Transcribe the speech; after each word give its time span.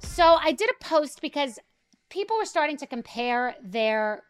So 0.00 0.38
I 0.40 0.52
did 0.52 0.70
a 0.70 0.84
post 0.84 1.20
because 1.20 1.58
people 2.08 2.36
were 2.38 2.46
starting 2.46 2.76
to 2.78 2.86
compare 2.86 3.54
their 3.62 4.22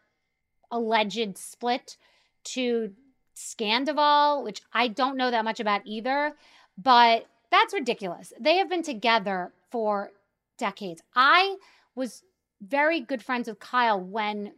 alleged 0.69 1.37
split 1.37 1.97
to 2.43 2.91
Scandoval, 3.35 4.43
which 4.43 4.61
I 4.73 4.89
don't 4.89 5.15
know 5.15 5.31
that 5.31 5.45
much 5.45 5.59
about 5.59 5.81
either, 5.85 6.33
but 6.77 7.27
that's 7.51 7.73
ridiculous. 7.73 8.33
They 8.39 8.57
have 8.57 8.69
been 8.69 8.83
together 8.83 9.53
for 9.71 10.11
decades. 10.57 11.01
I 11.15 11.55
was 11.95 12.23
very 12.61 12.99
good 12.99 13.23
friends 13.23 13.47
with 13.47 13.59
Kyle 13.59 13.99
when 13.99 14.53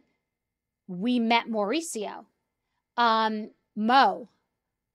we 0.88 1.20
met 1.20 1.46
Mauricio. 1.46 2.24
Um, 2.96 3.50
Mo. 3.76 4.28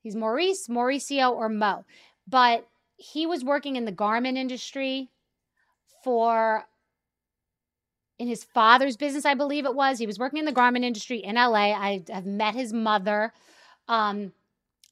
He's 0.02 0.16
Maurice, 0.16 0.68
Mauricio, 0.68 1.32
or 1.32 1.48
Mo. 1.48 1.86
But 2.28 2.68
he 2.98 3.26
was 3.26 3.44
working 3.44 3.76
in 3.76 3.86
the 3.86 3.92
garment 3.92 4.38
industry 4.38 5.10
for 6.04 6.66
in 8.18 8.28
his 8.28 8.44
father's 8.44 8.96
business, 8.96 9.26
I 9.26 9.34
believe 9.34 9.66
it 9.66 9.76
was. 9.76 10.00
He 10.00 10.08
was 10.08 10.20
working 10.20 10.40
in 10.40 10.46
the 10.46 10.52
garment 10.52 10.86
industry 10.86 11.18
in 11.18 11.36
LA. 11.36 11.74
I 11.74 12.04
have 12.10 12.26
met 12.26 12.56
his 12.56 12.72
mother. 12.72 13.34
Um, 13.90 14.32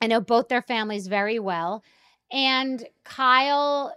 I 0.02 0.08
know 0.08 0.20
both 0.20 0.50
their 0.50 0.62
families 0.62 1.08
very 1.08 1.40
well. 1.40 1.84
And 2.32 2.86
Kyle 3.06 3.96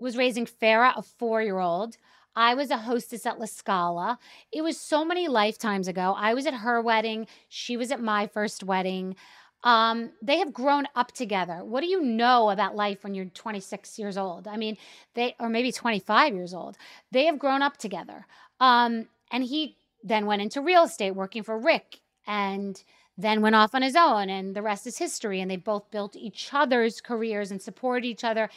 was 0.00 0.16
raising 0.16 0.46
Farrah, 0.46 0.98
a 0.98 1.02
four 1.02 1.42
year 1.42 1.58
old. 1.58 1.96
I 2.36 2.54
was 2.54 2.70
a 2.70 2.76
hostess 2.76 3.26
at 3.26 3.40
La 3.40 3.46
Scala. 3.46 4.18
It 4.52 4.62
was 4.62 4.78
so 4.78 5.04
many 5.04 5.26
lifetimes 5.26 5.88
ago. 5.88 6.14
I 6.16 6.34
was 6.34 6.46
at 6.46 6.54
her 6.54 6.80
wedding. 6.80 7.26
She 7.48 7.76
was 7.76 7.90
at 7.90 8.00
my 8.00 8.26
first 8.26 8.62
wedding. 8.62 9.16
Um, 9.64 10.10
they 10.22 10.38
have 10.38 10.52
grown 10.52 10.86
up 10.94 11.12
together. 11.12 11.64
What 11.64 11.80
do 11.80 11.88
you 11.88 12.00
know 12.00 12.50
about 12.50 12.76
life 12.76 13.02
when 13.02 13.14
you're 13.14 13.24
26 13.26 13.98
years 13.98 14.16
old? 14.16 14.46
I 14.46 14.56
mean, 14.56 14.76
they, 15.14 15.34
or 15.40 15.48
maybe 15.48 15.72
25 15.72 16.34
years 16.34 16.54
old. 16.54 16.76
They 17.10 17.24
have 17.26 17.38
grown 17.38 17.62
up 17.62 17.76
together. 17.76 18.26
Um, 18.60 19.08
and 19.32 19.44
he 19.44 19.76
then 20.02 20.26
went 20.26 20.42
into 20.42 20.60
real 20.60 20.84
estate 20.84 21.12
working 21.12 21.42
for 21.42 21.58
Rick 21.58 22.00
and 22.26 22.82
then 23.16 23.42
went 23.42 23.56
off 23.56 23.74
on 23.74 23.82
his 23.82 23.96
own. 23.96 24.30
And 24.30 24.54
the 24.54 24.62
rest 24.62 24.86
is 24.86 24.98
history. 24.98 25.40
And 25.40 25.50
they 25.50 25.56
both 25.56 25.90
built 25.90 26.14
each 26.14 26.50
other's 26.52 27.00
careers 27.00 27.50
and 27.50 27.60
supported 27.60 28.06
each 28.06 28.22
other. 28.22 28.48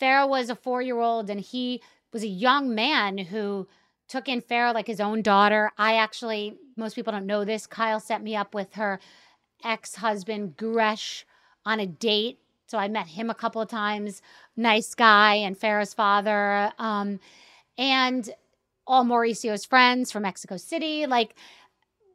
Farrah 0.00 0.28
was 0.28 0.48
a 0.48 0.54
four 0.54 0.80
year 0.80 0.98
old 0.98 1.28
and 1.28 1.40
he 1.40 1.82
was 2.12 2.22
a 2.22 2.28
young 2.28 2.74
man 2.74 3.18
who 3.18 3.68
took 4.08 4.28
in 4.28 4.40
Farrah 4.40 4.72
like 4.72 4.86
his 4.86 5.00
own 5.00 5.20
daughter. 5.20 5.70
I 5.76 5.96
actually, 5.96 6.56
most 6.76 6.94
people 6.94 7.12
don't 7.12 7.26
know 7.26 7.44
this. 7.44 7.66
Kyle 7.66 8.00
set 8.00 8.22
me 8.22 8.34
up 8.34 8.54
with 8.54 8.74
her 8.74 8.98
ex 9.64 9.96
husband, 9.96 10.56
Guraish, 10.56 11.24
on 11.64 11.80
a 11.80 11.86
date. 11.86 12.38
So 12.66 12.78
I 12.78 12.88
met 12.88 13.08
him 13.08 13.30
a 13.30 13.34
couple 13.34 13.62
of 13.62 13.68
times. 13.68 14.20
Nice 14.56 14.94
guy, 14.94 15.34
and 15.34 15.58
Farrah's 15.58 15.94
father. 15.94 16.72
Um, 16.78 17.20
and 17.76 18.28
all 18.86 19.04
Mauricio's 19.04 19.64
friends 19.64 20.10
from 20.10 20.22
Mexico 20.22 20.56
City. 20.56 21.06
Like 21.06 21.34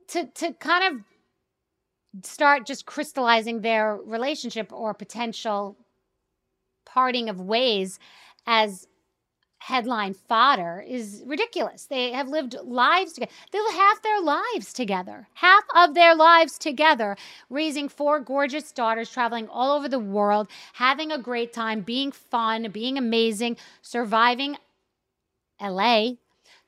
to, 0.10 0.26
to 0.26 0.54
kind 0.54 0.96
of 0.96 2.26
start 2.26 2.66
just 2.66 2.86
crystallizing 2.86 3.62
their 3.62 3.96
relationship 3.96 4.72
or 4.72 4.94
potential 4.94 5.78
parting 6.86 7.30
of 7.30 7.42
ways 7.42 8.00
as 8.46 8.88
headline 9.68 10.14
fodder 10.14 10.84
is 10.86 11.24
ridiculous. 11.26 11.86
They 11.86 12.12
have 12.12 12.28
lived 12.28 12.54
lives 12.66 13.14
together. 13.14 13.32
They 13.54 13.62
live 13.62 13.76
half 13.76 14.02
their 14.02 14.22
lives 14.22 14.74
together, 14.74 15.30
half 15.36 15.64
of 15.74 15.94
their 15.94 16.14
lives 16.14 16.58
together, 16.58 17.16
raising 17.50 17.88
four 17.88 18.20
gorgeous 18.20 18.74
daughters, 18.74 19.10
traveling 19.10 19.48
all 19.48 19.78
over 19.78 19.88
the 19.88 20.00
world, 20.00 20.50
having 20.74 21.14
a 21.14 21.18
great 21.18 21.54
time, 21.54 21.80
being 21.80 22.12
fun, 22.12 22.70
being 22.72 22.98
amazing, 22.98 23.56
surviving 23.82 24.58
LA, 25.62 26.16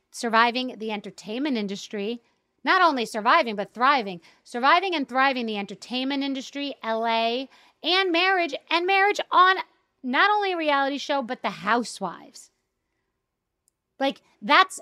surviving 0.10 0.76
the 0.78 0.92
entertainment 0.92 1.58
industry. 1.58 2.22
Not 2.64 2.82
only 2.82 3.06
surviving, 3.06 3.58
but 3.58 3.74
thriving. 3.74 4.22
Surviving 4.46 4.96
and 4.96 5.08
thriving 5.08 5.46
the 5.46 5.58
entertainment 5.58 6.24
industry, 6.24 6.76
LA, 6.82 7.48
and 7.84 8.12
marriage, 8.14 8.56
and 8.72 8.88
marriage 8.88 9.20
on 9.32 9.58
not 10.02 10.32
only 10.32 10.54
a 10.54 10.58
reality 10.58 10.98
show, 10.98 11.22
but 11.22 11.42
The 11.42 11.50
Housewives. 11.50 12.52
Like 14.00 14.22
that's 14.42 14.80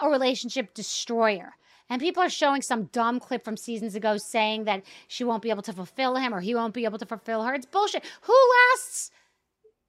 a 0.00 0.08
relationship 0.08 0.74
destroyer. 0.74 1.54
And 1.88 2.00
people 2.00 2.22
are 2.22 2.28
showing 2.28 2.62
some 2.62 2.84
dumb 2.86 3.20
clip 3.20 3.44
from 3.44 3.56
seasons 3.56 3.94
ago 3.94 4.16
saying 4.16 4.64
that 4.64 4.82
she 5.06 5.22
won't 5.22 5.42
be 5.42 5.50
able 5.50 5.62
to 5.62 5.72
fulfill 5.72 6.16
him 6.16 6.34
or 6.34 6.40
he 6.40 6.54
won't 6.54 6.74
be 6.74 6.84
able 6.84 6.98
to 6.98 7.06
fulfill 7.06 7.44
her. 7.44 7.54
It's 7.54 7.66
bullshit. 7.66 8.04
Who 8.22 8.34
lasts 8.72 9.12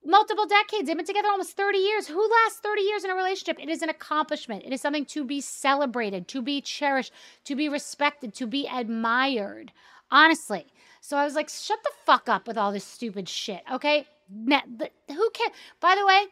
multiple 0.06 0.46
decades? 0.46 0.88
They've 0.88 0.96
been 0.96 1.08
together 1.08 1.30
almost 1.30 1.58
30 1.58 1.80
years. 1.80 2.08
Who 2.08 2.30
lasts 2.46 2.60
30 2.60 2.82
years 2.84 3.04
in 3.04 3.10
a 3.10 3.16
relationship? 3.16 3.58
It 3.60 3.70
is 3.70 3.82
an 3.82 3.90
accomplishment. 3.90 4.64
It 4.64 4.74
is 4.74 4.80
something 4.80 5.06
to 5.06 5.26
be 5.26 5.42
celebrated, 5.42 6.28
to 6.28 6.44
be 6.44 6.62
cherished, 6.62 7.12
to 7.46 7.56
be 7.56 7.68
respected, 7.68 8.36
to 8.36 8.46
be 8.46 8.68
admired. 8.68 9.72
Honestly. 10.12 10.68
So 11.02 11.18
I 11.18 11.24
was 11.24 11.36
like, 11.36 11.50
shut 11.50 11.80
the 11.84 11.92
fuck 12.06 12.30
up 12.30 12.48
with 12.48 12.58
all 12.58 12.72
this 12.72 12.84
stupid 12.84 13.28
shit, 13.28 13.64
okay? 13.72 14.06
Who 14.30 15.30
cares? 15.34 15.52
By 15.80 15.96
the 15.96 16.06
way, 16.06 16.26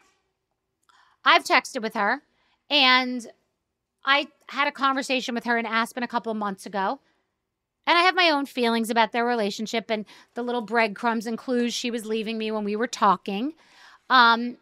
I've 1.24 1.44
texted 1.44 1.82
with 1.82 1.94
her 1.94 2.22
and 2.70 3.26
I 4.04 4.28
had 4.48 4.68
a 4.68 4.72
conversation 4.72 5.34
with 5.34 5.44
her 5.44 5.58
in 5.58 5.66
Aspen 5.66 6.02
a 6.02 6.08
couple 6.08 6.32
months 6.34 6.66
ago. 6.66 7.00
And 7.86 7.96
I 7.96 8.02
have 8.02 8.16
my 8.16 8.30
own 8.30 8.46
feelings 8.46 8.90
about 8.90 9.12
their 9.12 9.24
relationship 9.24 9.90
and 9.90 10.04
the 10.34 10.42
little 10.42 10.60
breadcrumbs 10.60 11.26
and 11.26 11.38
clues 11.38 11.72
she 11.72 11.90
was 11.90 12.04
leaving 12.04 12.36
me 12.36 12.50
when 12.50 12.64
we 12.64 12.74
were 12.74 12.88
talking. 12.88 13.54
Um, 14.10 14.56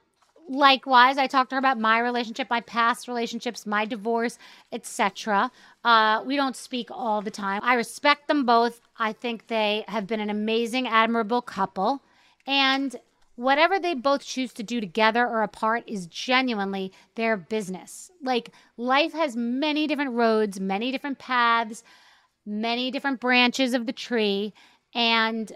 likewise, 0.49 1.17
I 1.17 1.27
talked 1.27 1.51
to 1.51 1.57
her 1.57 1.59
about 1.59 1.81
my 1.81 1.99
relationship, 2.01 2.51
my 2.51 2.61
past 2.61 3.09
relationships, 3.09 3.65
my 3.65 3.87
divorce, 3.87 4.39
etc. 4.73 5.51
Uh, 5.85 6.23
we 6.27 6.37
don't 6.37 6.57
speak 6.57 6.91
all 6.91 7.23
the 7.23 7.31
time. 7.31 7.61
I 7.65 7.75
respect 7.75 8.29
them 8.29 8.45
both. 8.45 8.81
I 8.99 9.13
think 9.13 9.47
they 9.47 9.85
have 9.89 10.07
been 10.07 10.21
an 10.21 10.31
amazing, 10.31 10.87
admirable 10.87 11.41
couple. 11.41 12.03
And 12.47 12.95
whatever 13.37 13.79
they 13.79 13.95
both 13.95 14.25
choose 14.25 14.53
to 14.55 14.63
do 14.63 14.81
together 14.81 15.27
or 15.27 15.43
apart 15.43 15.85
is 15.87 16.07
genuinely 16.07 16.93
their 17.15 17.37
business. 17.37 18.11
Like 18.23 18.51
life 18.77 19.13
has 19.13 19.37
many 19.37 19.87
different 19.87 20.13
roads, 20.13 20.61
many 20.61 20.93
different 20.93 21.19
paths 21.19 21.83
many 22.47 22.91
different 22.91 23.21
branches 23.21 23.75
of 23.75 23.87
the 23.87 23.93
tree, 23.93 24.53
and 24.95 25.53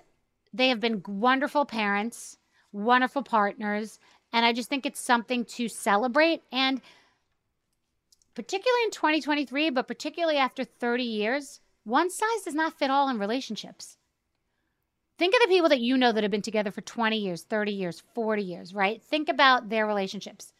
they 0.52 0.68
have 0.68 0.80
been 0.80 1.02
wonderful 1.06 1.64
parents, 1.64 2.38
wonderful 2.72 3.22
partners, 3.22 3.98
and 4.32 4.44
I 4.44 4.52
just 4.52 4.68
think 4.68 4.86
it's 4.86 5.00
something 5.00 5.44
to 5.44 5.68
celebrate. 5.68 6.42
And 6.52 6.80
particularly 8.34 8.84
in 8.84 8.90
2023, 8.90 9.70
but 9.70 9.88
particularly 9.88 10.38
after 10.38 10.64
30 10.64 11.02
years, 11.02 11.60
one 11.84 12.10
size 12.10 12.42
does 12.44 12.54
not 12.54 12.78
fit 12.78 12.90
all 12.90 13.08
in 13.08 13.18
relationships. 13.18 13.97
Think 15.18 15.34
of 15.34 15.40
the 15.42 15.48
people 15.48 15.68
that 15.70 15.80
you 15.80 15.96
know 15.96 16.12
that 16.12 16.22
have 16.22 16.30
been 16.30 16.42
together 16.42 16.70
for 16.70 16.80
20 16.80 17.18
years, 17.18 17.42
30 17.42 17.72
years, 17.72 18.02
40 18.14 18.42
years, 18.42 18.72
right? 18.72 19.02
Think 19.02 19.28
about 19.28 19.68
their 19.68 19.86
relationships. 19.86 20.52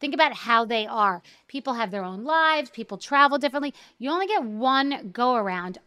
Think 0.00 0.14
about 0.14 0.34
how 0.34 0.64
they 0.64 0.86
are. 0.86 1.22
People 1.46 1.74
have 1.74 1.92
their 1.92 2.02
own 2.02 2.24
lives, 2.24 2.70
people 2.70 2.98
travel 2.98 3.38
differently. 3.38 3.72
You 3.98 4.10
only 4.10 4.26
get 4.26 4.42
one 4.42 5.10
go 5.12 5.36
around 5.36 5.78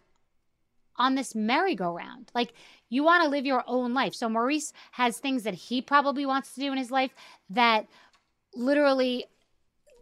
on 0.95 1.15
this 1.15 1.35
merry-go-round. 1.35 2.31
Like 2.33 2.53
you 2.89 3.03
want 3.03 3.23
to 3.23 3.29
live 3.29 3.45
your 3.45 3.63
own 3.67 3.93
life. 3.93 4.13
So 4.13 4.29
Maurice 4.29 4.71
has 4.91 5.17
things 5.17 5.43
that 5.43 5.55
he 5.55 5.81
probably 5.81 6.25
wants 6.25 6.53
to 6.53 6.61
do 6.61 6.71
in 6.71 6.77
his 6.77 6.91
life 6.91 7.11
that 7.49 7.87
literally 8.55 9.25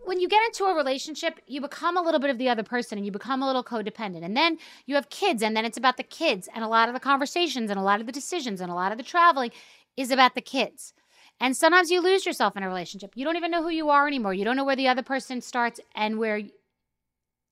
when 0.06 0.20
you 0.20 0.28
get 0.28 0.44
into 0.46 0.66
a 0.66 0.76
relationship, 0.76 1.40
you 1.48 1.62
become 1.62 1.98
a 1.98 2.02
little 2.02 2.20
bit 2.20 2.30
of 2.30 2.38
the 2.38 2.50
other 2.50 2.64
person 2.64 2.98
and 2.98 3.06
you 3.06 3.12
become 3.12 3.42
a 3.42 3.46
little 3.46 3.64
codependent. 3.64 4.24
And 4.24 4.36
then 4.36 4.58
you 4.86 4.96
have 4.96 5.10
kids, 5.10 5.44
and 5.44 5.56
then 5.56 5.66
it's 5.66 5.78
about 5.78 5.98
the 5.98 6.04
kids. 6.04 6.50
And 6.54 6.64
a 6.64 6.68
lot 6.68 6.90
of 6.90 6.94
the 6.94 7.00
conversations 7.00 7.70
and 7.70 7.80
a 7.80 7.84
lot 7.84 8.00
of 8.00 8.06
the 8.06 8.12
decisions 8.12 8.62
and 8.62 8.72
a 8.72 8.76
lot 8.76 8.92
of 8.92 8.98
the 8.98 9.04
traveling 9.04 9.52
is 9.98 10.12
about 10.12 10.36
the 10.36 10.42
kids. 10.42 10.94
And 11.40 11.58
sometimes 11.58 11.90
you 11.90 12.02
lose 12.02 12.26
yourself 12.26 12.56
in 12.56 12.64
a 12.64 12.68
relationship. 12.68 13.14
You 13.16 13.26
don't 13.26 13.36
even 13.36 13.52
know 13.52 13.64
who 13.64 13.70
you 13.70 13.90
are 13.90 14.08
anymore. 14.08 14.34
You 14.34 14.46
don't 14.46 14.56
know 14.56 14.64
where 14.64 14.76
the 14.76 14.88
other 14.88 15.04
person 15.04 15.42
starts 15.42 15.80
and 15.96 16.18
where 16.18 16.42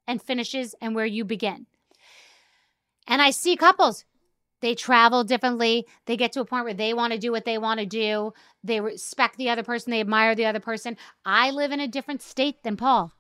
and 0.08 0.22
finishes 0.22 0.76
and 0.82 0.96
where 0.96 1.06
you 1.06 1.24
begin. 1.24 1.68
And 3.08 3.22
I 3.22 3.32
see 3.32 3.56
couples, 3.56 4.06
they 4.62 4.76
travel 4.76 5.24
differently. 5.24 5.88
They 6.06 6.18
get 6.18 6.32
to 6.34 6.42
a 6.42 6.46
point 6.46 6.66
where 6.66 6.74
they 6.74 6.94
want 6.94 7.14
to 7.14 7.20
do 7.20 7.32
what 7.32 7.46
they 7.46 7.58
want 7.58 7.80
to 7.80 7.86
do. 7.86 8.34
They 8.64 8.82
respect 8.82 9.38
the 9.38 9.50
other 9.50 9.64
person, 9.64 9.92
they 9.92 10.02
admire 10.02 10.36
the 10.36 10.46
other 10.46 10.60
person. 10.60 10.98
I 11.26 11.52
live 11.52 11.72
in 11.72 11.80
a 11.80 11.88
different 11.88 12.22
state 12.22 12.64
than 12.64 12.78
Paul. 12.78 13.14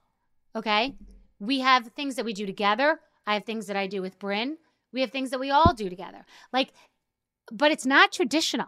Okay? 0.55 0.95
We 1.39 1.59
have 1.59 1.87
things 1.87 2.15
that 2.15 2.25
we 2.25 2.33
do 2.33 2.45
together. 2.45 2.99
I 3.25 3.35
have 3.35 3.45
things 3.45 3.67
that 3.67 3.77
I 3.77 3.87
do 3.87 4.01
with 4.01 4.19
Bryn. 4.19 4.57
We 4.91 5.01
have 5.01 5.11
things 5.11 5.29
that 5.29 5.39
we 5.39 5.51
all 5.51 5.73
do 5.73 5.89
together. 5.89 6.25
Like, 6.51 6.73
but 7.51 7.71
it's 7.71 7.85
not 7.85 8.11
traditional. 8.11 8.67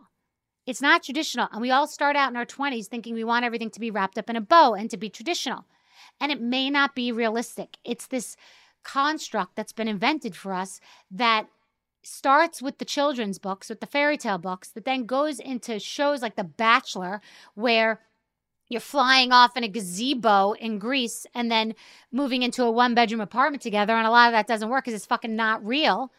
It's 0.65 0.81
not 0.81 1.03
traditional. 1.03 1.49
And 1.51 1.61
we 1.61 1.71
all 1.71 1.87
start 1.87 2.15
out 2.15 2.29
in 2.29 2.37
our 2.37 2.45
20s 2.45 2.85
thinking 2.85 3.15
we 3.15 3.23
want 3.23 3.45
everything 3.45 3.71
to 3.71 3.79
be 3.79 3.91
wrapped 3.91 4.17
up 4.17 4.29
in 4.29 4.35
a 4.35 4.41
bow 4.41 4.73
and 4.73 4.89
to 4.91 4.97
be 4.97 5.09
traditional. 5.09 5.65
And 6.19 6.31
it 6.31 6.39
may 6.39 6.69
not 6.69 6.95
be 6.95 7.11
realistic. 7.11 7.77
It's 7.83 8.07
this 8.07 8.35
construct 8.83 9.55
that's 9.55 9.73
been 9.73 9.87
invented 9.87 10.35
for 10.35 10.53
us 10.53 10.79
that 11.09 11.47
starts 12.03 12.61
with 12.61 12.77
the 12.77 12.85
children's 12.85 13.39
books, 13.39 13.69
with 13.69 13.79
the 13.79 13.85
fairy 13.85 14.17
tale 14.17 14.37
books, 14.37 14.69
that 14.69 14.85
then 14.85 15.05
goes 15.05 15.39
into 15.39 15.79
shows 15.79 16.21
like 16.21 16.35
The 16.35 16.43
Bachelor, 16.43 17.21
where 17.55 18.01
you're 18.69 18.79
flying 18.79 19.33
off 19.33 19.57
in 19.57 19.65
a 19.65 19.67
gazebo 19.67 20.53
in 20.53 20.79
Greece 20.79 21.25
and 21.35 21.51
then 21.51 21.75
moving 22.11 22.41
into 22.41 22.63
a 22.63 22.71
one 22.71 22.95
bedroom 22.95 23.19
apartment 23.19 23.61
together. 23.61 23.93
And 23.93 24.07
a 24.07 24.11
lot 24.11 24.27
of 24.27 24.31
that 24.33 24.47
doesn't 24.47 24.69
work 24.69 24.85
because 24.85 24.95
it's 24.95 25.05
fucking 25.05 25.35
not 25.35 25.65
real. 25.65 26.11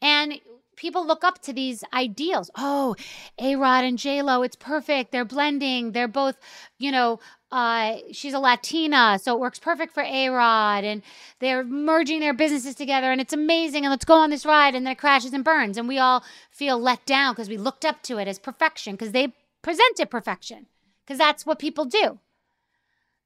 And 0.00 0.40
people 0.78 1.06
look 1.06 1.24
up 1.24 1.42
to 1.42 1.52
these 1.52 1.82
ideals. 1.92 2.50
Oh, 2.56 2.94
A 3.38 3.56
Rod 3.56 3.84
and 3.84 3.98
J 3.98 4.22
Lo, 4.22 4.42
it's 4.42 4.56
perfect. 4.56 5.10
They're 5.10 5.24
blending. 5.24 5.92
They're 5.92 6.08
both, 6.08 6.38
you 6.78 6.92
know, 6.92 7.18
uh, 7.50 7.96
she's 8.12 8.34
a 8.34 8.38
Latina, 8.38 9.18
so 9.20 9.34
it 9.34 9.40
works 9.40 9.58
perfect 9.58 9.92
for 9.92 10.02
A 10.02 10.28
Rod. 10.28 10.84
And 10.84 11.02
they're 11.40 11.64
merging 11.64 12.20
their 12.20 12.32
businesses 12.32 12.74
together, 12.74 13.10
and 13.10 13.20
it's 13.20 13.32
amazing. 13.32 13.84
And 13.84 13.90
let's 13.90 14.04
go 14.04 14.14
on 14.14 14.30
this 14.30 14.46
ride. 14.46 14.74
And 14.74 14.86
then 14.86 14.92
it 14.92 14.98
crashes 14.98 15.32
and 15.32 15.44
burns. 15.44 15.76
And 15.76 15.88
we 15.88 15.98
all 15.98 16.24
feel 16.50 16.78
let 16.78 17.04
down 17.04 17.34
because 17.34 17.48
we 17.48 17.58
looked 17.58 17.84
up 17.84 18.02
to 18.04 18.18
it 18.18 18.28
as 18.28 18.38
perfection 18.38 18.94
because 18.94 19.12
they 19.12 19.34
presented 19.62 20.10
perfection 20.10 20.66
because 21.04 21.18
that's 21.18 21.44
what 21.44 21.58
people 21.58 21.84
do. 21.84 22.18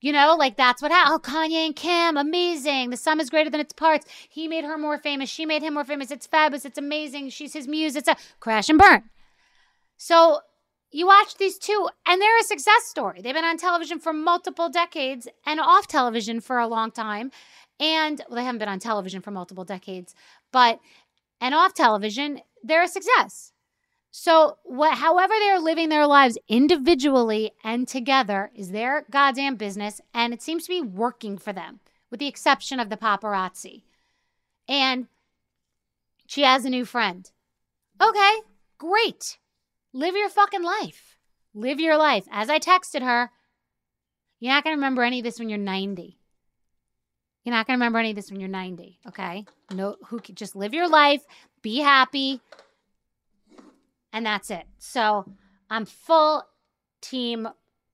You 0.02 0.12
know, 0.12 0.34
like 0.36 0.56
that's 0.56 0.82
what 0.82 0.90
happened. 0.90 1.22
Oh, 1.24 1.30
Kanye 1.30 1.64
and 1.64 1.76
Kim, 1.76 2.16
amazing. 2.16 2.90
The 2.90 2.96
sum 2.96 3.20
is 3.20 3.30
greater 3.30 3.48
than 3.48 3.60
its 3.60 3.72
parts. 3.72 4.04
He 4.28 4.48
made 4.48 4.64
her 4.64 4.76
more 4.76 4.98
famous. 4.98 5.30
She 5.30 5.46
made 5.46 5.62
him 5.62 5.74
more 5.74 5.84
famous. 5.84 6.10
It's 6.10 6.26
fabulous. 6.26 6.64
It's 6.64 6.76
amazing. 6.76 7.30
She's 7.30 7.52
his 7.52 7.68
muse. 7.68 7.94
It's 7.94 8.08
a 8.08 8.16
crash 8.40 8.68
and 8.68 8.80
burn. 8.80 9.04
So 9.96 10.40
you 10.90 11.06
watch 11.06 11.36
these 11.36 11.56
two, 11.56 11.88
and 12.04 12.20
they're 12.20 12.40
a 12.40 12.42
success 12.42 12.84
story. 12.86 13.20
They've 13.22 13.32
been 13.32 13.44
on 13.44 13.56
television 13.58 14.00
for 14.00 14.12
multiple 14.12 14.68
decades 14.68 15.28
and 15.46 15.60
off 15.60 15.86
television 15.86 16.40
for 16.40 16.58
a 16.58 16.66
long 16.66 16.90
time. 16.90 17.30
And 17.78 18.20
well, 18.28 18.36
they 18.36 18.44
haven't 18.44 18.58
been 18.58 18.68
on 18.68 18.80
television 18.80 19.22
for 19.22 19.30
multiple 19.30 19.64
decades, 19.64 20.16
but 20.52 20.80
and 21.40 21.54
off 21.54 21.74
television, 21.74 22.40
they're 22.64 22.82
a 22.82 22.88
success. 22.88 23.51
So, 24.14 24.58
what, 24.64 24.98
however 24.98 25.32
they're 25.40 25.58
living 25.58 25.88
their 25.88 26.06
lives 26.06 26.36
individually 26.46 27.52
and 27.64 27.88
together 27.88 28.50
is 28.54 28.70
their 28.70 29.06
goddamn 29.10 29.56
business, 29.56 30.02
and 30.12 30.34
it 30.34 30.42
seems 30.42 30.64
to 30.64 30.68
be 30.68 30.82
working 30.82 31.38
for 31.38 31.54
them, 31.54 31.80
with 32.10 32.20
the 32.20 32.26
exception 32.26 32.78
of 32.78 32.90
the 32.90 32.98
paparazzi. 32.98 33.84
And 34.68 35.06
she 36.26 36.42
has 36.42 36.66
a 36.66 36.70
new 36.70 36.84
friend. 36.84 37.30
Okay, 38.02 38.34
great. 38.76 39.38
Live 39.94 40.14
your 40.14 40.28
fucking 40.28 40.62
life. 40.62 41.16
Live 41.54 41.80
your 41.80 41.96
life. 41.96 42.26
As 42.30 42.50
I 42.50 42.58
texted 42.58 43.00
her, 43.00 43.30
you're 44.40 44.52
not 44.52 44.62
going 44.62 44.76
to 44.76 44.78
remember 44.78 45.04
any 45.04 45.20
of 45.20 45.24
this 45.24 45.38
when 45.38 45.48
you're 45.48 45.58
90. 45.58 46.18
You're 47.44 47.54
not 47.54 47.66
going 47.66 47.78
to 47.78 47.80
remember 47.80 47.98
any 47.98 48.10
of 48.10 48.16
this 48.16 48.30
when 48.30 48.40
you're 48.40 48.48
90, 48.50 48.98
okay? 49.08 49.46
No, 49.72 49.96
who 50.08 50.20
just 50.20 50.54
live 50.54 50.74
your 50.74 50.88
life, 50.88 51.22
be 51.62 51.78
happy, 51.78 52.42
and 54.12 54.26
that's 54.26 54.50
it. 54.50 54.64
So 54.78 55.24
I'm 55.70 55.84
full 55.84 56.44
team 57.00 57.48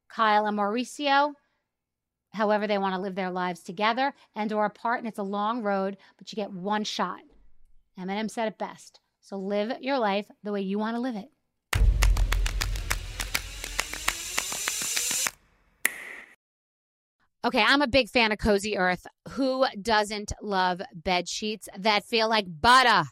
Kyle 0.08 0.46
and 0.46 0.58
Mauricio. 0.58 1.32
However, 2.32 2.66
they 2.66 2.78
want 2.78 2.94
to 2.94 3.00
live 3.00 3.14
their 3.14 3.30
lives 3.30 3.62
together 3.62 4.14
and 4.34 4.52
or 4.52 4.64
apart, 4.64 4.98
and 4.98 5.08
it's 5.08 5.18
a 5.18 5.22
long 5.22 5.62
road, 5.62 5.96
but 6.18 6.30
you 6.30 6.36
get 6.36 6.52
one 6.52 6.84
shot. 6.84 7.20
Eminem 7.98 8.30
said 8.30 8.48
it 8.48 8.58
best. 8.58 9.00
So 9.20 9.36
live 9.36 9.72
your 9.80 9.98
life 9.98 10.26
the 10.42 10.52
way 10.52 10.60
you 10.60 10.78
want 10.78 10.96
to 10.96 11.00
live 11.00 11.16
it. 11.16 11.28
Okay, 17.44 17.62
I'm 17.66 17.82
a 17.82 17.86
big 17.86 18.08
fan 18.08 18.32
of 18.32 18.38
Cozy 18.38 18.76
Earth. 18.76 19.06
Who 19.30 19.64
doesn't 19.80 20.32
love 20.42 20.82
bed 20.92 21.28
sheets 21.28 21.68
that 21.78 22.04
feel 22.04 22.28
like 22.28 22.46
butter? 22.48 23.08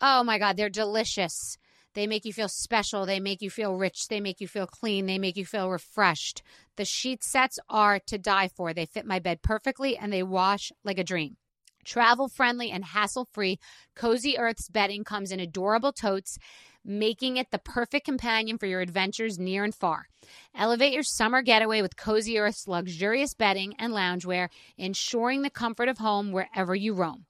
Oh 0.00 0.22
my 0.22 0.38
God, 0.38 0.56
they're 0.56 0.70
delicious. 0.70 1.58
They 1.94 2.06
make 2.06 2.24
you 2.24 2.32
feel 2.32 2.48
special. 2.48 3.06
They 3.06 3.20
make 3.20 3.42
you 3.42 3.50
feel 3.50 3.74
rich. 3.74 4.08
They 4.08 4.20
make 4.20 4.40
you 4.40 4.48
feel 4.48 4.66
clean. 4.66 5.06
They 5.06 5.18
make 5.18 5.36
you 5.36 5.46
feel 5.46 5.70
refreshed. 5.70 6.42
The 6.76 6.84
sheet 6.84 7.24
sets 7.24 7.58
are 7.68 7.98
to 8.06 8.18
die 8.18 8.48
for. 8.48 8.72
They 8.72 8.86
fit 8.86 9.06
my 9.06 9.18
bed 9.18 9.42
perfectly 9.42 9.96
and 9.96 10.12
they 10.12 10.22
wash 10.22 10.70
like 10.84 10.98
a 10.98 11.04
dream. 11.04 11.36
Travel 11.84 12.28
friendly 12.28 12.70
and 12.70 12.84
hassle 12.84 13.26
free, 13.32 13.58
Cozy 13.96 14.36
Earth's 14.36 14.68
bedding 14.68 15.04
comes 15.04 15.32
in 15.32 15.40
adorable 15.40 15.92
totes, 15.92 16.36
making 16.84 17.38
it 17.38 17.50
the 17.50 17.58
perfect 17.58 18.04
companion 18.04 18.58
for 18.58 18.66
your 18.66 18.82
adventures 18.82 19.38
near 19.38 19.64
and 19.64 19.74
far. 19.74 20.08
Elevate 20.54 20.92
your 20.92 21.02
summer 21.02 21.40
getaway 21.40 21.80
with 21.80 21.96
Cozy 21.96 22.38
Earth's 22.38 22.68
luxurious 22.68 23.32
bedding 23.32 23.74
and 23.78 23.94
loungewear, 23.94 24.48
ensuring 24.76 25.40
the 25.40 25.50
comfort 25.50 25.88
of 25.88 25.96
home 25.96 26.30
wherever 26.30 26.74
you 26.74 26.92
roam. 26.92 27.24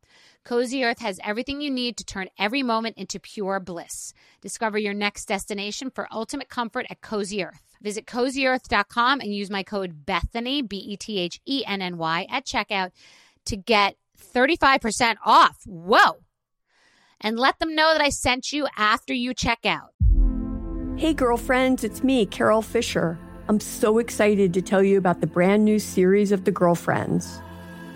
Cozy 0.48 0.82
Earth 0.82 1.00
has 1.00 1.20
everything 1.22 1.60
you 1.60 1.70
need 1.70 1.98
to 1.98 2.04
turn 2.04 2.30
every 2.38 2.62
moment 2.62 2.96
into 2.96 3.20
pure 3.20 3.60
bliss. 3.60 4.14
Discover 4.40 4.78
your 4.78 4.94
next 4.94 5.26
destination 5.26 5.90
for 5.90 6.08
ultimate 6.10 6.48
comfort 6.48 6.86
at 6.88 7.02
Cozy 7.02 7.44
Earth. 7.44 7.60
Visit 7.82 8.06
cozyearth.com 8.06 9.20
and 9.20 9.34
use 9.34 9.50
my 9.50 9.62
code 9.62 10.06
Bethenny, 10.06 10.66
B 10.66 10.78
E 10.78 10.96
T 10.96 11.18
H 11.18 11.38
E 11.44 11.64
N 11.66 11.82
N 11.82 11.98
Y, 11.98 12.26
at 12.30 12.46
checkout 12.46 12.92
to 13.44 13.58
get 13.58 13.96
35% 14.34 15.16
off. 15.22 15.58
Whoa! 15.66 16.22
and 17.20 17.38
let 17.38 17.58
them 17.58 17.74
know 17.74 17.92
that 17.92 18.00
I 18.00 18.10
sent 18.10 18.52
you 18.52 18.68
after 18.76 19.12
you 19.12 19.34
check 19.34 19.66
out. 19.66 19.90
Hey, 20.96 21.12
girlfriends, 21.12 21.84
it's 21.84 22.02
me, 22.02 22.24
Carol 22.24 22.62
Fisher. 22.62 23.18
I'm 23.48 23.60
so 23.60 23.98
excited 23.98 24.54
to 24.54 24.62
tell 24.62 24.82
you 24.82 24.98
about 24.98 25.20
the 25.20 25.26
brand 25.26 25.64
new 25.64 25.78
series 25.78 26.32
of 26.32 26.44
The 26.44 26.52
Girlfriends. 26.52 27.42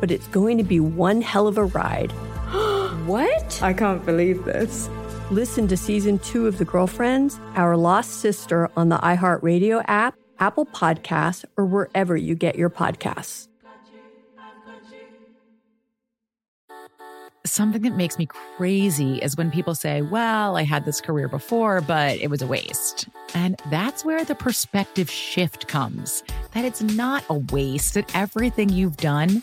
but 0.00 0.10
it's 0.10 0.26
going 0.28 0.58
to 0.58 0.64
be 0.64 0.80
one 0.80 1.20
hell 1.20 1.46
of 1.46 1.58
a 1.58 1.64
ride. 1.64 2.10
what? 3.06 3.62
I 3.62 3.72
can't 3.72 4.04
believe 4.04 4.44
this. 4.44 4.88
Listen 5.30 5.68
to 5.68 5.76
season 5.76 6.18
two 6.20 6.46
of 6.46 6.56
The 6.56 6.64
Girlfriends, 6.64 7.38
Our 7.54 7.76
Lost 7.76 8.20
Sister 8.20 8.70
on 8.76 8.88
the 8.88 8.96
iHeartRadio 8.96 9.84
app, 9.86 10.14
Apple 10.38 10.64
Podcasts, 10.64 11.44
or 11.56 11.66
wherever 11.66 12.16
you 12.16 12.34
get 12.34 12.56
your 12.56 12.70
podcasts. 12.70 13.48
Something 17.44 17.82
that 17.82 17.94
makes 17.94 18.18
me 18.18 18.26
crazy 18.26 19.18
is 19.18 19.36
when 19.36 19.50
people 19.50 19.74
say, 19.74 20.02
Well, 20.02 20.56
I 20.56 20.62
had 20.62 20.84
this 20.84 21.00
career 21.00 21.28
before, 21.28 21.80
but 21.80 22.18
it 22.18 22.30
was 22.30 22.42
a 22.42 22.46
waste. 22.46 23.08
And 23.34 23.60
that's 23.70 24.04
where 24.04 24.24
the 24.24 24.34
perspective 24.34 25.10
shift 25.10 25.68
comes 25.68 26.22
that 26.52 26.64
it's 26.64 26.82
not 26.82 27.24
a 27.28 27.34
waste, 27.34 27.94
that 27.94 28.14
everything 28.14 28.68
you've 28.68 28.96
done 28.96 29.42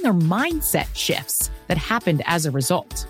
and 0.00 0.04
their 0.04 0.28
mindset 0.28 0.86
shifts 0.94 1.50
that 1.66 1.76
happened 1.76 2.22
as 2.26 2.46
a 2.46 2.50
result. 2.50 3.06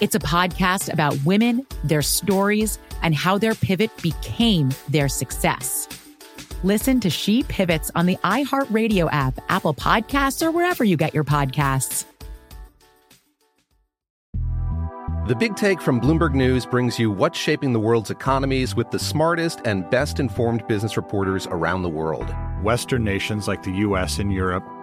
It's 0.00 0.14
a 0.14 0.20
podcast 0.20 0.92
about 0.92 1.16
women, 1.24 1.66
their 1.84 2.02
stories, 2.02 2.78
and 3.02 3.14
how 3.14 3.36
their 3.36 3.54
pivot 3.54 3.90
became 4.02 4.70
their 4.88 5.08
success. 5.08 5.88
Listen 6.62 7.00
to 7.00 7.10
She 7.10 7.42
Pivots 7.42 7.90
on 7.94 8.06
the 8.06 8.16
iHeartRadio 8.24 9.08
app, 9.12 9.38
Apple 9.48 9.74
Podcasts, 9.74 10.44
or 10.44 10.50
wherever 10.50 10.84
you 10.84 10.96
get 10.96 11.14
your 11.14 11.24
podcasts. 11.24 12.04
The 15.26 15.36
Big 15.36 15.54
Take 15.54 15.80
from 15.80 16.00
Bloomberg 16.00 16.34
News 16.34 16.66
brings 16.66 16.98
you 16.98 17.10
what's 17.10 17.38
shaping 17.38 17.72
the 17.72 17.80
world's 17.80 18.10
economies 18.10 18.74
with 18.74 18.90
the 18.90 18.98
smartest 18.98 19.60
and 19.64 19.88
best 19.90 20.18
informed 20.18 20.66
business 20.66 20.96
reporters 20.96 21.46
around 21.46 21.82
the 21.82 21.88
world. 21.88 22.34
Western 22.62 23.04
nations 23.04 23.46
like 23.46 23.62
the 23.62 23.72
U.S. 23.72 24.18
and 24.18 24.32
Europe. 24.32 24.64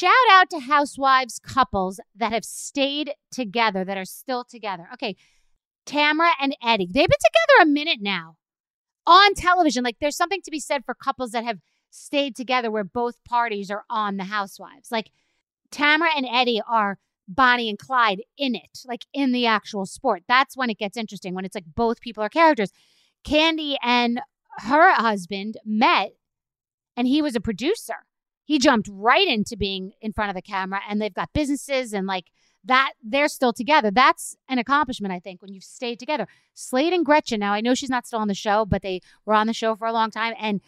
Shout 0.00 0.12
out 0.30 0.48
to 0.48 0.60
housewives 0.60 1.38
couples 1.38 2.00
that 2.16 2.32
have 2.32 2.46
stayed 2.46 3.12
together, 3.30 3.84
that 3.84 3.98
are 3.98 4.06
still 4.06 4.44
together. 4.44 4.88
Okay, 4.94 5.14
Tamra 5.84 6.30
and 6.40 6.56
Eddie, 6.64 6.86
they've 6.86 7.06
been 7.06 7.06
together 7.06 7.62
a 7.62 7.66
minute 7.66 7.98
now 8.00 8.36
on 9.06 9.34
television. 9.34 9.84
Like 9.84 9.98
there's 10.00 10.16
something 10.16 10.40
to 10.42 10.50
be 10.50 10.58
said 10.58 10.86
for 10.86 10.94
couples 10.94 11.32
that 11.32 11.44
have 11.44 11.58
stayed 11.90 12.34
together 12.34 12.70
where 12.70 12.82
both 12.82 13.22
parties 13.24 13.70
are 13.70 13.84
on 13.90 14.16
the 14.16 14.24
housewives. 14.24 14.90
Like 14.90 15.10
Tamra 15.70 16.08
and 16.16 16.24
Eddie 16.26 16.62
are 16.66 16.96
Bonnie 17.28 17.68
and 17.68 17.78
Clyde 17.78 18.22
in 18.38 18.54
it, 18.54 18.78
like 18.86 19.04
in 19.12 19.32
the 19.32 19.44
actual 19.44 19.84
sport. 19.84 20.22
That's 20.26 20.56
when 20.56 20.70
it 20.70 20.78
gets 20.78 20.96
interesting, 20.96 21.34
when 21.34 21.44
it's 21.44 21.54
like 21.54 21.74
both 21.76 22.00
people 22.00 22.24
are 22.24 22.30
characters. 22.30 22.72
Candy 23.22 23.76
and 23.82 24.22
her 24.60 24.94
husband 24.94 25.58
met, 25.62 26.12
and 26.96 27.06
he 27.06 27.20
was 27.20 27.36
a 27.36 27.40
producer 27.40 28.06
he 28.50 28.58
jumped 28.58 28.88
right 28.90 29.28
into 29.28 29.56
being 29.56 29.92
in 30.00 30.12
front 30.12 30.28
of 30.28 30.34
the 30.34 30.42
camera 30.42 30.80
and 30.88 31.00
they've 31.00 31.14
got 31.14 31.32
businesses 31.32 31.92
and 31.92 32.08
like 32.08 32.32
that 32.64 32.94
they're 33.00 33.28
still 33.28 33.52
together. 33.52 33.92
That's 33.92 34.34
an 34.48 34.58
accomplishment, 34.58 35.14
I 35.14 35.20
think, 35.20 35.40
when 35.40 35.52
you've 35.52 35.62
stayed 35.62 36.00
together. 36.00 36.26
Slade 36.52 36.92
and 36.92 37.06
Gretchen, 37.06 37.38
now 37.38 37.52
I 37.52 37.60
know 37.60 37.74
she's 37.76 37.90
not 37.90 38.08
still 38.08 38.18
on 38.18 38.26
the 38.26 38.34
show, 38.34 38.64
but 38.64 38.82
they 38.82 39.02
were 39.24 39.34
on 39.34 39.46
the 39.46 39.52
show 39.52 39.76
for 39.76 39.86
a 39.86 39.92
long 39.92 40.10
time. 40.10 40.34
And 40.36 40.60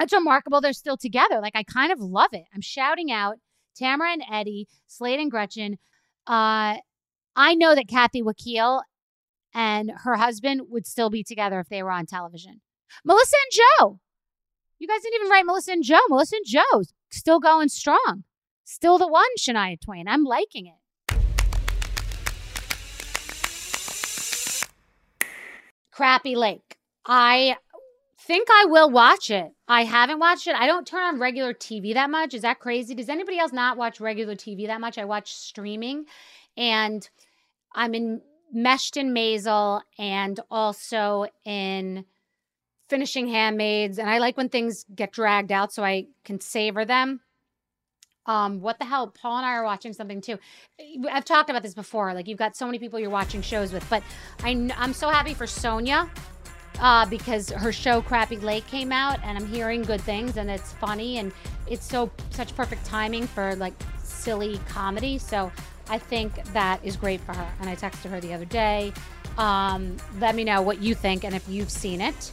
it's 0.00 0.12
remarkable 0.12 0.60
they're 0.60 0.72
still 0.72 0.96
together. 0.96 1.38
Like 1.40 1.54
I 1.54 1.62
kind 1.62 1.92
of 1.92 2.00
love 2.00 2.30
it. 2.32 2.46
I'm 2.52 2.60
shouting 2.60 3.12
out 3.12 3.36
Tamara 3.76 4.10
and 4.10 4.24
Eddie, 4.28 4.66
Slade 4.88 5.20
and 5.20 5.30
Gretchen. 5.30 5.78
Uh, 6.26 6.78
I 7.36 7.54
know 7.54 7.76
that 7.76 7.86
Kathy 7.86 8.20
Wakile 8.20 8.82
and 9.54 9.92
her 10.02 10.16
husband 10.16 10.62
would 10.70 10.88
still 10.88 11.08
be 11.08 11.22
together 11.22 11.60
if 11.60 11.68
they 11.68 11.84
were 11.84 11.92
on 11.92 12.06
television. 12.06 12.62
Melissa 13.04 13.36
and 13.44 13.62
Joe, 13.78 14.00
you 14.80 14.88
guys 14.88 15.02
didn't 15.02 15.16
even 15.16 15.30
write 15.30 15.44
Melissa 15.44 15.72
and 15.72 15.84
Joe. 15.84 16.00
Melissa 16.08 16.36
and 16.36 16.46
Joe's 16.46 16.92
still 17.10 17.38
going 17.38 17.68
strong. 17.68 18.24
Still 18.64 18.98
the 18.98 19.06
one, 19.06 19.28
Shania 19.38 19.78
Twain. 19.78 20.08
I'm 20.08 20.24
liking 20.24 20.66
it. 20.66 21.18
Crappie 25.94 26.34
Lake. 26.34 26.78
I 27.04 27.56
think 28.20 28.48
I 28.50 28.64
will 28.64 28.90
watch 28.90 29.30
it. 29.30 29.52
I 29.68 29.84
haven't 29.84 30.18
watched 30.18 30.46
it. 30.46 30.54
I 30.54 30.66
don't 30.66 30.86
turn 30.86 31.02
on 31.02 31.20
regular 31.20 31.52
TV 31.52 31.92
that 31.92 32.08
much. 32.08 32.32
Is 32.32 32.42
that 32.42 32.58
crazy? 32.58 32.94
Does 32.94 33.10
anybody 33.10 33.38
else 33.38 33.52
not 33.52 33.76
watch 33.76 34.00
regular 34.00 34.34
TV 34.34 34.66
that 34.66 34.80
much? 34.80 34.96
I 34.96 35.04
watch 35.04 35.34
streaming 35.34 36.06
and 36.56 37.06
I'm 37.74 37.94
in 37.94 38.22
meshed 38.52 38.96
in 38.96 39.12
Maisel 39.12 39.82
and 39.98 40.40
also 40.50 41.26
in 41.44 42.06
finishing 42.90 43.28
handmaids 43.28 43.98
and 43.98 44.10
I 44.10 44.18
like 44.18 44.36
when 44.36 44.48
things 44.48 44.84
get 44.94 45.12
dragged 45.12 45.52
out 45.52 45.72
so 45.72 45.82
I 45.82 46.08
can 46.24 46.40
savor 46.40 46.84
them. 46.84 47.20
Um, 48.26 48.60
what 48.60 48.78
the 48.78 48.84
hell? 48.84 49.08
Paul 49.08 49.38
and 49.38 49.46
I 49.46 49.52
are 49.52 49.64
watching 49.64 49.92
something 49.92 50.20
too. 50.20 50.38
I've 51.10 51.24
talked 51.24 51.48
about 51.48 51.62
this 51.62 51.74
before. 51.74 52.12
Like 52.12 52.28
you've 52.28 52.38
got 52.38 52.54
so 52.54 52.66
many 52.66 52.78
people 52.78 52.98
you're 52.98 53.10
watching 53.10 53.40
shows 53.40 53.72
with, 53.72 53.88
but 53.88 54.02
I, 54.44 54.70
I'm 54.76 54.92
so 54.92 55.08
happy 55.08 55.32
for 55.32 55.46
Sonja 55.46 56.08
uh, 56.80 57.06
because 57.06 57.50
her 57.50 57.72
show 57.72 58.02
Crappie 58.02 58.42
Lake 58.42 58.66
came 58.66 58.92
out, 58.92 59.18
and 59.24 59.36
I'm 59.36 59.46
hearing 59.46 59.82
good 59.82 60.00
things, 60.00 60.36
and 60.36 60.50
it's 60.50 60.72
funny, 60.74 61.18
and 61.18 61.32
it's 61.66 61.84
so 61.84 62.10
such 62.30 62.54
perfect 62.54 62.84
timing 62.84 63.26
for 63.26 63.54
like 63.56 63.74
silly 64.02 64.60
comedy. 64.68 65.18
So 65.18 65.50
I 65.88 65.98
think 65.98 66.42
that 66.52 66.84
is 66.84 66.96
great 66.96 67.20
for 67.20 67.34
her. 67.34 67.52
And 67.60 67.68
I 67.68 67.76
texted 67.76 68.10
her 68.10 68.20
the 68.20 68.32
other 68.32 68.44
day. 68.44 68.92
Um, 69.38 69.96
let 70.18 70.34
me 70.34 70.44
know 70.44 70.62
what 70.62 70.80
you 70.80 70.94
think 70.94 71.24
and 71.24 71.34
if 71.34 71.48
you've 71.48 71.70
seen 71.70 72.00
it. 72.00 72.32